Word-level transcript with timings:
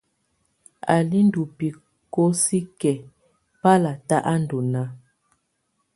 Á 0.93 0.95
lɛ́ 1.09 1.21
ndɔ́ 1.27 1.45
bicoci 1.57 2.59
kɛ̀á, 2.79 3.03
balatá 3.61 4.17
á 4.31 4.33
ndɔ́ 4.41 4.61
naá. 4.73 4.89